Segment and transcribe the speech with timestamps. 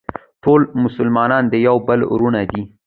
[0.43, 2.63] ټول مسلمانان د یو بل وروڼه دي.